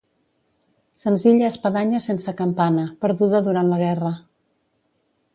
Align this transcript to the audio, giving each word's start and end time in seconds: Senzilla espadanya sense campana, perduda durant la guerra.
Senzilla 1.01 1.49
espadanya 1.49 1.99
sense 2.05 2.33
campana, 2.39 2.85
perduda 3.05 3.43
durant 3.49 3.69
la 3.75 3.79
guerra. 3.83 4.13